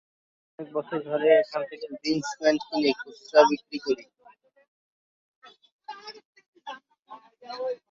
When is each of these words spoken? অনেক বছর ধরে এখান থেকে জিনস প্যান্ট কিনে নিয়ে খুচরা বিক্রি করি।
অনেক 0.59 0.69
বছর 0.75 0.99
ধরে 1.09 1.27
এখান 1.35 1.61
থেকে 1.69 1.85
জিনস 2.01 2.29
প্যান্ট 2.39 2.61
কিনে 2.67 2.79
নিয়ে 2.79 2.93
খুচরা 2.99 3.41
বিক্রি 3.49 3.77
করি। 3.85 4.03